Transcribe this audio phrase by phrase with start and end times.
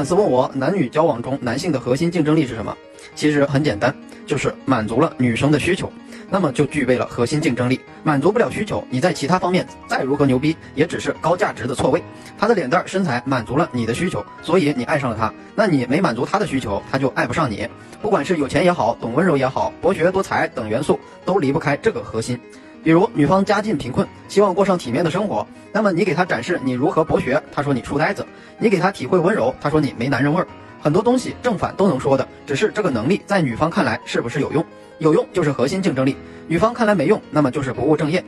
[0.00, 2.74] 粉丝问我，男女交往中男性的核心竞争力是什么？
[3.14, 3.94] 其实很简单，
[4.26, 5.92] 就是满足了女生的需求，
[6.30, 7.78] 那么就具备了核心竞争力。
[8.02, 12.02] 满足不了需求，你在其他方面再如何牛逼，也只是高价值的错位。
[12.38, 15.30] 他的脸蛋身材满足了你的需求，所以你爱上了他。
[15.54, 17.68] 那你没满足他的需求，他就爱不上你。
[18.00, 22.40] 不管是有钱也好，懂温柔也好，博学多才等元素都离不开这个核心。
[22.82, 28.22] 比如女方家境贫困，希望过上体面的生活，那么你给她展示你如何博学，她说你书呆子；
[28.58, 30.46] 你给她体会温柔，她说你没男人味儿。
[30.80, 34.64] 很多东西正反都能说的，只是这个能力在女方看来是不是有用？
[34.98, 36.16] 有用就是核心竞争力，
[36.48, 38.24] 女方看来没用，那么就是不务正业。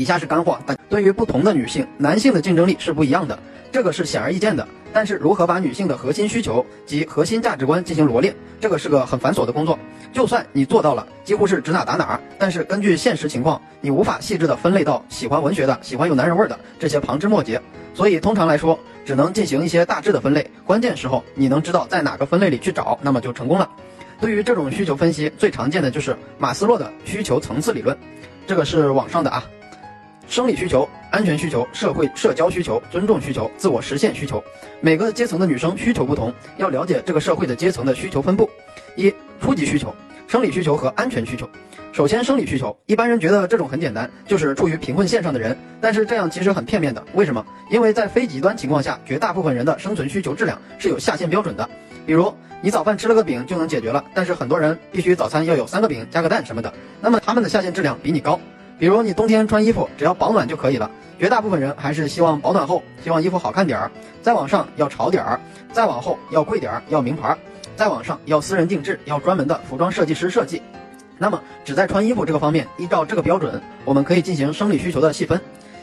[0.00, 3.38] 以下是干货，但对于不同的女性，男性的竞争力是不一样的，
[3.70, 4.66] 这个是显而易见的。
[4.94, 9.78] 但是如何把女性的核心需求及核心价值观进行罗列，这个是个很繁琐的工作。
[10.10, 17.60] 就算你做到了，几乎是指哪打哪，但是根据现实情况，你无法细致的分类到喜欢文学的、喜欢有男人味的这些旁枝末节。
[17.92, 20.50] 所以通常来说，只能进行一些大致的分类。
[20.64, 23.68] 关键时候你能知道在哪个分类里去找，那么就成功了。
[24.18, 27.94] 对于这种需求分析，最常见的就是马斯洛的需求层次理论，
[28.46, 29.44] 这个是网上的啊。
[30.30, 34.40] 生理需求、安全需求、社会社交需求、尊重需求、自我实现需求，
[34.80, 38.48] 每个阶层的女生需求不同，要了解这个社会的阶层的需求分布。
[38.94, 39.92] 一、初级需求，
[40.28, 41.50] 生理需求和安全需求。
[41.90, 47.04] 首先，生理需求，一般人觉得这种很简单，就是处于贫困线上的人，但是这样其实很片面的。
[47.14, 47.44] 为什么？
[47.68, 51.68] 因为在非极端情况下，绝大部分人的生存需求质量是有下限标准的。
[52.06, 58.38] 比如，你早饭吃了个饼就能解决了，但是很多人必须早餐要有三个饼加个蛋什么的，那么他们的下限质量比你高。
[58.80, 63.90] 比如你冬天穿衣服只要保暖就可以了，绝大部分人还是希望保暖后，希望衣服好看点儿，
[64.22, 65.38] 再往上要潮点儿，
[65.70, 67.36] 再往后要贵点儿，要名牌，
[67.76, 70.62] 再往上要私人定制，要专门的服装设计师设计。
[71.18, 75.38] 那么只在穿衣服这个方面，依照这个标准，我们可以进行生理需求的细分：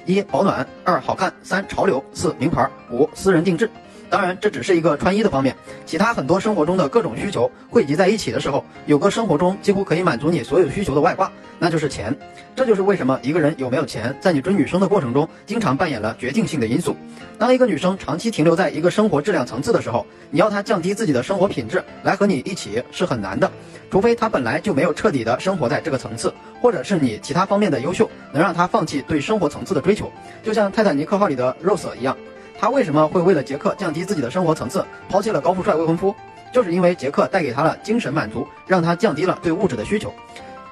[0.07, 3.69] 一保暖，二好看，三潮流，四名牌，五私人定制。
[4.09, 5.55] 当然，这只是一个穿衣的方面，
[5.85, 12.15] 其他很多生活中的各种需求汇集在一起的时候，有个生活中几乎可以满足你所有需求的外挂，那就是钱。
[12.55, 16.95] 这就是为什么一个人有没有钱，在你追女生的过程中，经常扮演了决定性的因素。
[17.37, 23.51] 当一个女生长期停留在一个生活质量层次的时候，你要她降低自己的生活品质来和你一起是很难的，
[23.91, 30.09] 除非她本来就没有彻底的生活在这个层次，或者是你其他方面的优秀，能让她放弃对生活层次的追求，
[30.41, 32.17] 就像泰坦尼克号里的 Rose 一样。
[32.59, 36.15] 他为什么会为了杰克降低自己的生活层次，抛弃了高富帅未婚夫？
[36.51, 40.11] 就是因为杰克带给他了精神满足，让他降低了对物质的需求。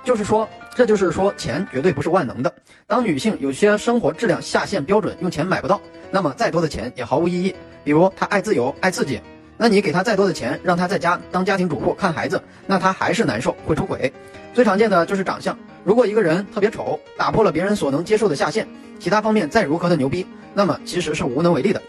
[0.03, 2.53] 就是说，这就是说，钱绝对不是万能的。
[2.88, 5.81] 当女性有些生活质量下限标准用钱买不到，
[6.12, 7.56] 那么再多的钱也毫无意义。
[7.84, 9.19] 比如她爱自由、爱刺激，
[9.57, 14.12] 那你给她再多的钱，让她在家当家庭主妇看孩子，那她还是难受，会出轨。
[14.55, 18.66] 最常见的就是长相，如果一个人特别丑，打破了别人所能接受的下限，
[18.97, 20.25] 其他方面再如何的牛逼。
[20.53, 21.81] 那么其实是无能为力的，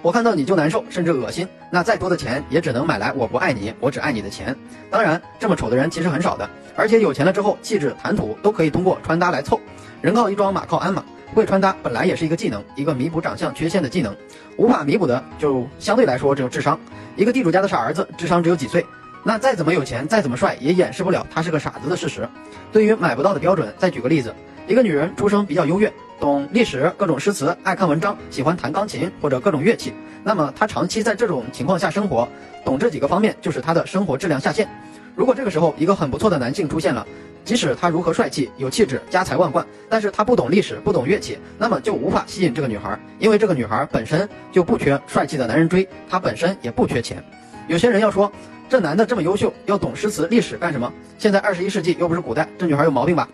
[0.00, 1.48] 我看到你就难受，甚至恶心。
[1.68, 4.56] 那再多的钱也只能买来我不爱你，我只爱你的钱。
[4.88, 9.58] 当然，这么丑的人其实很少的，而且有钱了之后，气质、谈吐都可以通过穿搭来凑。
[10.00, 14.16] 人靠衣装，马靠鞍嘛，会穿搭本来也是一个技能，一个弥补长相缺陷的技能。
[14.56, 16.78] 无法弥补的就相对来说只有智商。
[17.16, 18.86] 一个地主家的傻儿子，智商只有几岁，
[19.22, 22.28] 那再怎么有钱，再怎么帅，也掩饰不了他是个傻子的事实。
[22.72, 24.34] 对于买不到的标准，再举个例子。
[24.66, 29.92] 一个女人出生比较优越，懂历史、各种诗词，爱看文章，喜欢弹钢琴或者各种乐器。
[30.22, 32.28] 那么她长期在这种情况下生活，
[32.64, 34.68] 懂这几个方面就是她的生活质量下限。
[35.16, 37.06] 如果这个时候一个很不错的男性出现了，
[37.44, 47.22] 即使他如何帅气、有气质、家财万贯，但是他不懂历史、不懂乐器，那么就无法吸引这个女孩，因为这个女孩本身就不缺帅气的男人追，她本身也不缺钱。
[47.66, 48.30] 有些人要说，
[48.70, 50.92] 这男的这么优秀，要懂诗词历史干什么？
[51.18, 53.28] 现在二十一世纪又不是古代，这女孩有毛病吧？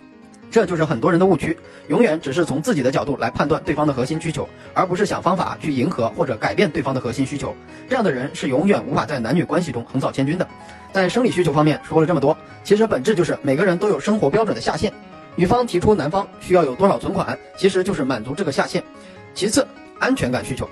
[0.51, 1.55] 这就是很多人的误区，
[1.89, 7.55] 永远只是从自己的角度来判断对方的核心需求，而不是想方法去迎合或者改变对方的核心需求。
[7.87, 10.49] 这样的人是永远无法在男女关系中横扫千军的。
[10.91, 14.91] 在生理需求方面说了这么多，其实本质就是每个人都有生活标准的下限。
[15.35, 18.83] 女方提出男方需要有多少存款，其实就是满足这个下限。
[19.35, 19.69] 其次，
[19.99, 20.67] 安全感需求。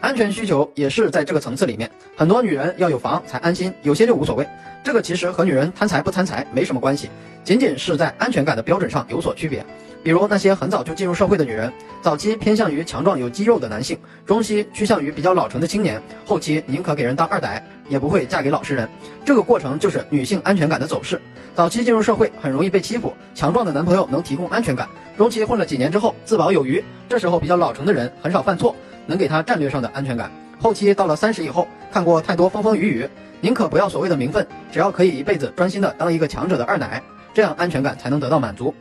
[0.00, 4.46] 安全需求也是在这个层次里面，很多女人要有房才安心，有些就无所谓。
[4.84, 7.10] 这个其实和女人贪财不贪财没什么关系，
[7.42, 9.64] 仅仅是在安全感的标准上有所区别。
[10.04, 18.88] 比如那些很早就进入社会的女人，早期偏向于强壮有肌肉的男性，中期趋向于比较老成的青年，后期宁可给人当二代，也不会嫁给老实人。
[19.24, 21.20] 这个过程就是女性安全感的走势。
[21.56, 24.88] 早期进入社会很容易被欺负，强壮的男朋友能提供安全感。
[25.16, 28.74] 中期混了几年之后自保有余，这时候比较老成的人很少犯错。
[29.08, 30.30] 能给他战略上的安全感。
[30.60, 33.08] 后期到了三十以后，看过太多风风雨雨，
[33.40, 37.02] 宁可不要所谓的名分，只要可以一辈子专心的当一个强者的二奶，
[37.32, 38.74] 这样安全感才能得到满足。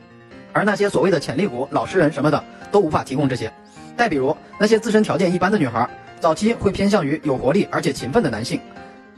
[0.52, 3.52] 而那些所谓的潜力股、老实人什么的，都无法提供这些。
[3.96, 5.90] 再比如那些自身条件一般的女孩，
[6.20, 8.60] 早期会偏向于有活力而且勤奋的男性。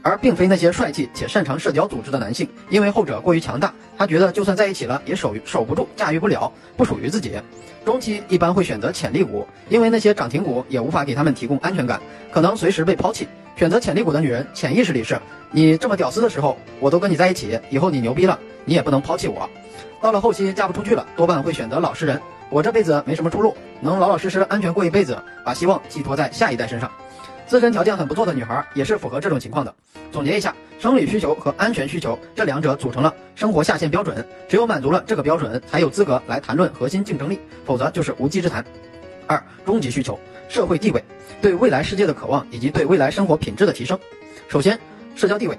[0.02, 7.32] 而并非那些帅气且擅长社交组织的男性，因为后者过于强大，他觉得就算在一起了也守守不住，驾驭不了，不属于自己。
[7.84, 12.00] 中期一般会选择潜力股，因为那些涨停股也无法给他们提供安全感，
[12.30, 13.26] 可能随时被抛弃。
[13.56, 15.18] 选择潜力股的女人，潜意识里是
[15.50, 19.48] 你这么屌丝的时候，我都跟你在一起，以后你牛逼了，你也不能抛弃我。
[20.00, 22.18] 到了后期嫁不出去了，多半会选择老实人，
[22.48, 26.90] 我这辈子没什么出路，能老老实实安全过一辈子，把希望寄托在下一代身上。
[27.50, 29.74] 自身条件很不错的女孩也是符合这种情况的。
[30.12, 38.64] 总结一下，生理需求和安全需求这两者组成了生活下限标准，只有满足了这个标准，才有资格来谈论核心竞争力，否则就是无稽之谈。
[39.26, 40.16] 二、终极需求，
[40.48, 41.02] 社会地位，
[41.42, 43.98] 对未来世界的渴望以及对未来生活品质的提升。
[44.46, 44.78] 首先，
[45.16, 45.58] 社交地位，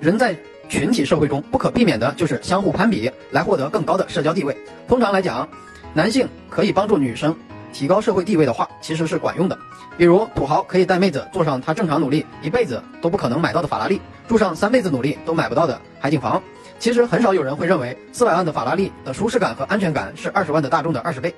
[0.00, 0.34] 人在
[0.70, 4.56] 群体社会中不可避免的就是相互攀比，来获得更高的社交地位。
[4.88, 5.46] 通常来讲，
[5.92, 7.36] 男性可以帮助女生。
[7.76, 9.58] 提高社会地位的话，其实是管用的。
[9.98, 16.42] 比如土豪可以带妹子坐上他正常努力一辈子都不可能买到的法拉利，住上三辈子努力都买不到的海景房。
[16.78, 21.34] 其实很少有人会认为四百万的法拉利的舒适感和安全感是二十万的大众的二十倍。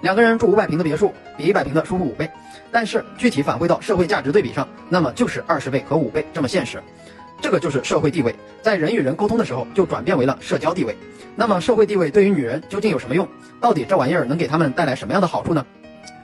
[0.00, 2.30] 两个人住五百平的别墅比一百平的舒服五倍，
[2.70, 6.80] 但是具体返回到社会价值对比上，那么就是二十倍和五倍这么现实。
[7.42, 8.32] 这个就是社会地位，
[8.62, 10.96] 在人与人沟通的时候就转变为了社交地位。
[11.34, 13.26] 那么社会地位对于女人究竟有什么用？
[13.60, 15.64] 到底这玩意儿能给他们带来什么样的好处呢？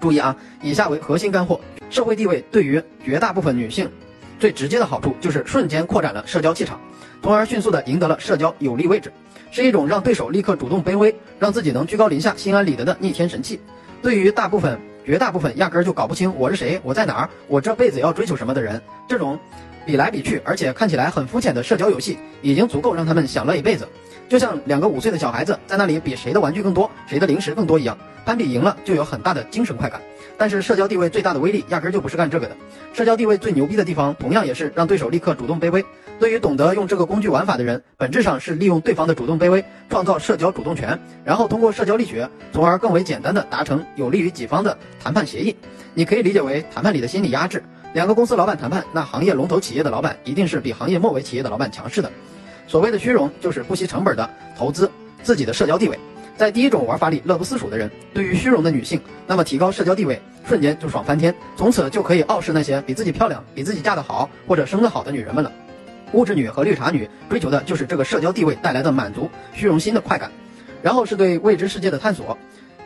[0.00, 3.90] 注意啊，以下为核心干货：社会地位对于绝大部分女性，
[4.38, 6.80] 最直接的好处就是瞬间扩展了社交气场，
[7.22, 9.12] 从而迅速的赢得了社交有利位置，
[9.50, 13.60] 是一种让对手立刻主动卑微，让自己能居高临下、心安理得的逆天神器。
[14.02, 19.38] 对于大部分、绝大部分压根儿就搞不清我是谁、我在哪儿、我这辈子要追求什么的人，这种
[19.84, 23.88] 比来比去，而且看起来很肤浅的社交游戏，已经足够让他们享乐一辈子。
[24.28, 30.00] 就像两个五岁的小孩子在那里比谁的玩具更多，谁的零食更多一样，攀比赢了就有很大的精神快感。
[30.38, 32.56] 但是社交地位最大的威力压根就不是干这个的，
[32.92, 35.84] 社交地位最牛逼的地方同样也是让对手立刻主动卑微。
[36.18, 45.54] 对于懂得用这个工具玩法的人，本质上是利用对方的主动卑微，创造社交主动权，然后通过社交力学，从而更为简单的达成有利于己方的谈判协议。
[45.94, 47.62] 你可以理解为谈判里的心理压制。
[47.92, 52.10] 两个公司老板谈判，那行业龙头企业的老板一定是比行业末尾企业的老板强势的。
[52.66, 54.90] 所谓的虚荣，就是不惜成本的投资
[55.22, 55.98] 自己的社交地位。
[56.36, 65.50] 在第一种玩法里乐不思蜀的人，对于虚荣的女性，那么提高社交地位，瞬间就爽翻天，从此就可以傲视那些比自己漂亮、比自己嫁得好或者生得好的女人们了。
[66.12, 70.30] 物质女和绿茶女追求的就是这个社交地位带来的满足虚荣心的快感，
[70.82, 72.36] 然后是对未知世界的探索，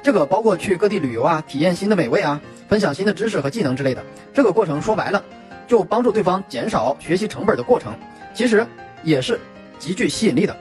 [0.00, 4.02] 这个包括去各地旅游啊，体验新的美味啊，分享新的知识和技能之类的。
[4.32, 5.22] 这个过程说白了，
[5.66, 7.92] 就帮助对方减少学习成本的过程，
[8.32, 8.64] 其实
[9.02, 9.40] 也是。
[9.80, 10.54] 极具吸引力的，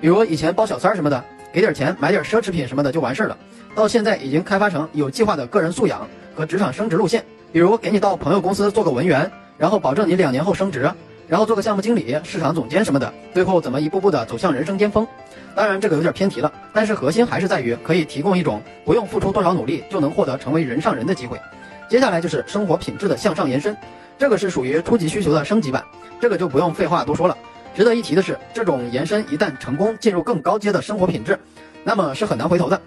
[0.00, 3.36] 比如以前包小三什么的，给点钱买点奢侈品什么的就完事儿了。
[3.74, 10.88] 到现在已经开发成有计划的个人素养和职场升职路线，比如给你到朋友公司做个文员，然后保证你两年后升职，
[11.26, 15.06] 然后做个项目经理、市场总监什么的，最后怎么一步步的走向人生巅峰。
[15.54, 21.40] 当然这个有点偏题了，但是核心还是在于可以提供一种不用付出多少努力就能获得成为人上人的机会。
[21.88, 23.74] 接下来就是生活品质的向上延伸，
[24.18, 25.82] 这个是属于初级需求的升级版，
[26.20, 27.36] 这个就不用废话多说了。
[27.76, 31.38] 值得一提的是，这种延伸一旦成功进入更高阶的生活品质，
[31.84, 32.80] 那么是很难回头的。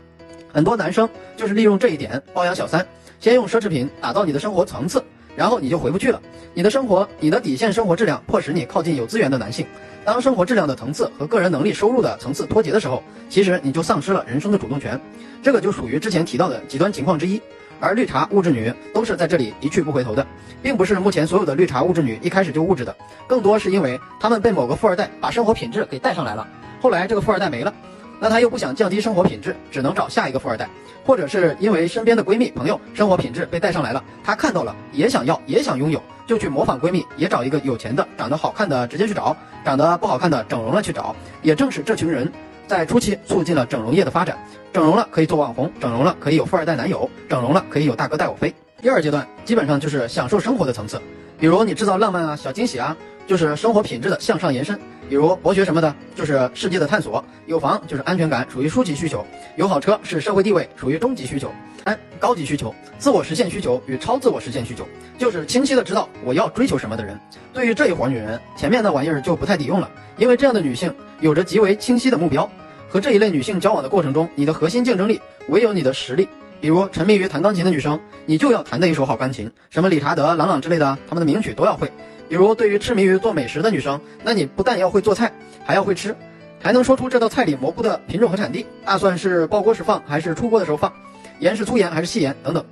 [0.51, 1.07] 很多男生
[1.37, 2.83] 就是利用这一点包养小三，
[3.19, 5.03] 先用奢侈品打造你的生活层次，
[5.35, 6.19] 然后你就回不去了。
[6.55, 9.63] 你的生活，你的底线生活质量，迫使你靠近有资源的男性。
[10.03, 14.99] 当生活质量的层次和个人能力、收入的层次脱节的时候，其实你就丧失了人生的主动权。
[15.43, 17.39] 这个就属于之前提到的极端情况之一。
[17.79, 20.25] 而绿茶物质女都是在这里一去不回头的，
[20.61, 22.95] 并不是目前所有的绿茶物质女一开始就物质的，
[23.27, 26.47] 更多是因为她们被某个富二代把生活品质给带上来了，
[26.81, 27.73] 后来这个富二代没了，
[28.19, 30.69] 那她又不想降低生活品质，只能找下一个富二代，
[31.05, 42.29] 或者是因为身边的闺蜜朋友生活品质被带上来了，她看到了也想要也想拥有，就去模仿闺蜜，也找一个有钱的、长得好看的直接去找，长得不好看的整容了去找，也正是这群人。
[42.69, 44.37] 在初期促进了整容业的发展，
[44.71, 48.53] 整容了可以做网红，整容了可以有富二代男友，整容了可以有大哥带我飞。
[48.79, 51.01] 第二阶段基本上就是享受生活的层次，
[51.39, 52.95] 比如你制造浪漫啊、小惊喜啊，
[53.25, 54.79] 就是生活品质的向上延伸。
[55.09, 61.51] 比如博学什么的，就是世界的探索；有房就是安全感，属于初级需求；有好车是社会地位，属于中级需求。
[61.83, 67.19] 三高级需求，自我实现需求与超自我实现需求，就是清晰的知道我要追求什么的人。
[67.53, 72.49] 对于这一伙女人，前面那玩意儿就不太抵用了，因为这样的女性有着极为清晰的目标。
[72.89, 76.27] 和这一类女性交往的过程中，你的核心竞争力唯有你的实力。
[76.59, 81.89] 比如沉迷于弹钢琴的女生，你就要弹得一手好钢琴，什么理查德、郎朗之类的，他们的名曲都要会。
[82.27, 85.31] 比如对于痴迷于做美食的女生，那你不但要会做菜，
[85.63, 86.15] 还要会吃，
[86.59, 90.91] 还能说出这道菜里蘑菇的品种和产地，大蒜是爆锅时放还是出锅的时候放，
[91.39, 92.63] 盐是粗盐还是细盐等等。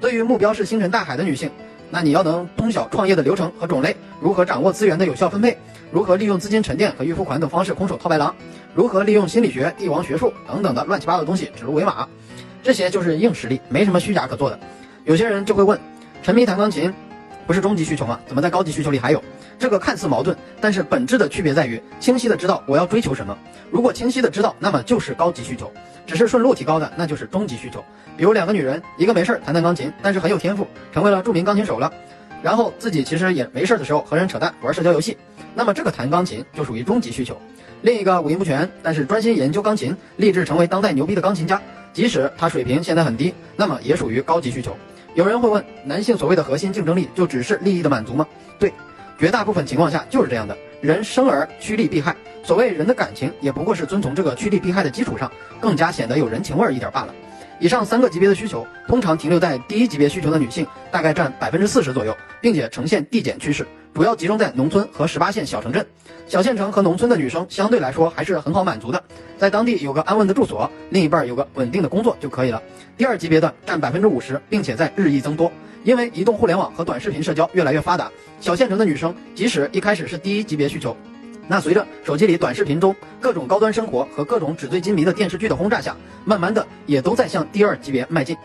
[0.00, 1.50] 对于目标是星辰大海的女性。
[1.90, 5.56] 那你要能通晓创业的流程和种类，如何掌握资源的有效分配，
[5.92, 8.34] 如何利用资金沉淀和预付款等方式空手套白狼，
[8.74, 12.08] 如何利用心理学、帝王学术等等的乱七八糟的东西指鹿为马，
[12.64, 14.58] 这些就是硬实力，没什么虚假可做的。
[15.04, 15.78] 有些人就会问，
[16.20, 16.92] 沉迷弹钢琴，
[17.46, 18.18] 不是终极需求吗？
[18.26, 19.22] 怎么在高级需求里还有？
[19.58, 23.36] 这个看似矛盾，但是本质的区别在于清晰的知道我要追求什么。
[23.70, 25.66] 如果清晰的知道，那么就是高级需求；
[26.06, 27.84] 只是顺路提高的，那就是终极需求。
[28.16, 31.92] 比如两个女人，一个没事儿弹弹钢琴，但是很有天赋，成为了著名钢琴手了。
[32.42, 35.16] 然后自己其实也没事儿的时候和人扯淡玩社交游戏，
[35.54, 37.40] 那么这个弹钢琴就属于终极需求。
[37.82, 41.60] 另一个五音不全，但是专心研究钢琴，立志成为当代牛逼的钢琴家，
[41.92, 44.76] 即使他水平现在很低，那么也属于高级需求。
[45.14, 48.26] 有人会问，男性所谓的核心竞争力就只是利益的满足吗？
[48.58, 48.72] 对。
[49.16, 55.30] 绝大部分情况下就是这样的，人生而趋利避害，所谓人的感情也不过是遵从这个趋利避害的基础上，
[55.60, 57.14] 更加显得有人情味儿一点罢了。
[57.60, 65.86] 以上三个级别的需求，通常停留在第一级别需求的女性大概占百分之四十左右，并且呈现递减趋势，主要集中在农村和十八线小城镇。
[66.26, 69.00] 小县城和农村的女生相对来说还是很好满足的，
[69.38, 72.60] 在当地有个安稳的住所，另一半有个稳定的工作就可以了。
[72.96, 75.50] 第二级别的占百分之五十，并且在日益增多。
[75.84, 78.10] 因为移动互联网和短视频社交越来越发达，
[78.40, 80.96] 小县城的女生即使一开始是第一级别需求，
[81.46, 88.36] 那随着手机里短视频中各种高端生活和各种纸醉金迷的电视剧的轰炸下，慢慢的也都在向第二级别迈进。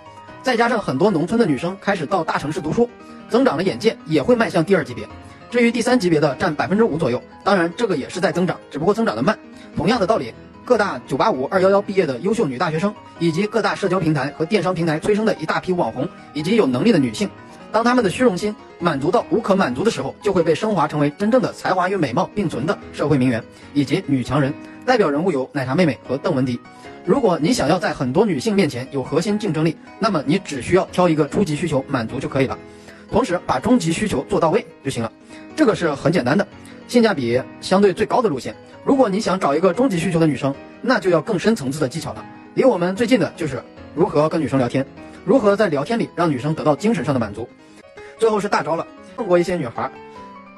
[0.44, 2.88] 再加上很多农村的女生开始到大城市读书，
[3.30, 5.08] 增长了眼界，也会迈向第二级别。
[5.50, 9.38] 至于第三级别的占百分之五左右，当然这个也是在增长，只不过增长的慢。
[9.76, 10.34] 同样的道理。
[10.66, 17.28] 各大九八五、二幺幺毕业的优秀女大学生，以及各大社交平台和电商平台催生的一大批网红以及有能力的女性，
[17.72, 24.54] 当她们的虚荣心满足到无可满足的时候，就会被升华成为真正的才华与美貌并存的社会名媛以及女强人。
[24.86, 26.60] 代表人物有奶茶妹妹和邓文迪。
[27.04, 32.56] 如果你想要在很多女性面前有核心竞争力，那么你只需要挑一个初级需求满足就可以了，
[33.12, 35.12] 同时把中级需求做到位就行了。
[35.56, 36.48] 这个是很简单的，
[36.88, 38.56] 性价比相对最高的路线。
[38.86, 42.24] 如果你想找一个终极需求的女生，那就要更深层次的技巧了。
[42.54, 43.62] 离我们最近的就是
[43.94, 44.86] 如何跟女生聊天，
[45.26, 47.48] 如何在聊天里让女生得到精神上的满足。
[48.18, 48.86] 最后是大招了，
[49.18, 49.90] 问过一些女孩，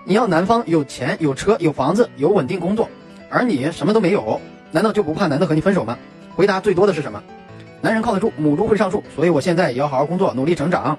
[0.06, 2.88] 你要男方有钱、有车、有房子、有稳定工作，
[3.30, 4.40] 而你什么都没有，
[4.72, 5.98] 难道就不怕男的和你分手吗？
[6.36, 7.22] 回答最多的是什么？
[7.82, 10.98] 男人靠得住，母猪会上树，所以我现在也要好好工作，努力成长，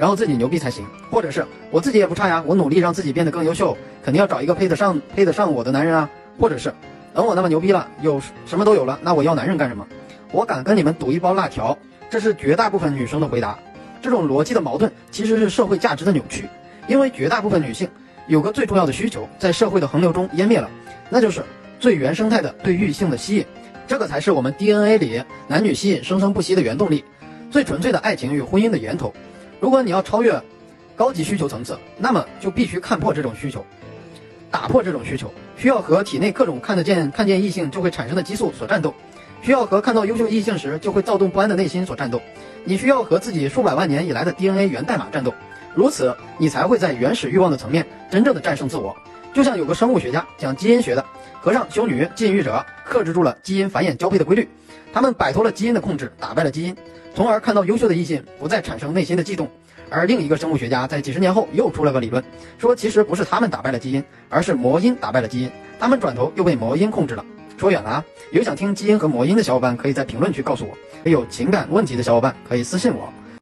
[0.00, 0.86] 然后自己牛逼才行。
[1.10, 6.08] 或者是我自己也不差呀，我努力让自己变得更优秀，肯定要找一个配得上、配得上我的男人啊。
[6.38, 6.72] 或者是，
[7.12, 9.86] 等我那么牛逼了，有什么都有了，那我要男人干什么？
[10.32, 11.76] 我敢跟你们赌一包辣条，
[12.08, 13.58] 这是绝大部分女生的回答。
[14.00, 16.48] 这种逻辑的矛盾其实是社会价值的扭曲，
[16.88, 17.86] 因为绝大部分女性
[18.26, 20.70] 有个最重要的需求，在社会的洪流中湮灭了，
[21.10, 21.44] 那就是
[21.78, 23.44] 最原生态的对异性的吸引，
[23.86, 27.04] 这个才是我们 DNA 里男女吸引生生不息的原动力，
[27.50, 29.12] 最纯粹的爱情与婚姻的源头。
[29.60, 30.42] 如果你要超越
[30.96, 33.64] 高级需求层次，那么就必须看破这种需求。
[34.50, 38.92] 打破这种需求，需要和体内各种看得见、看见异性就会产生的激素所战斗，
[39.42, 42.20] 需要和看到优秀异性时就会躁动不安的内心所战斗。
[42.64, 45.32] 你需要和自己数百万年以来的 DNA 源代码战斗，
[45.74, 48.96] 如此你才会在原始欲望的层面真正的战胜自我。
[49.32, 51.04] 就像有个生物学家讲基因学的，
[51.40, 54.48] 和尚、修女、禁欲者克制住了基因繁衍交配的规律，
[54.92, 56.76] 他们摆脱了基因的控制，打败了基因，
[57.14, 59.48] 从而看到优秀的异性不再产生内心的悸动。
[59.88, 62.22] 而另一个生物学家在几十年后又出了个理论，
[62.58, 67.24] 说其实不是他们打败了基因，而是魔音打败了基因，他们转头又被魔音控制了。
[67.56, 68.04] 说远了啊！
[68.32, 73.12] 有想听基因和魔音的小伙伴，可以在评论区告诉我；有情感问题的小伙伴，可以私信我。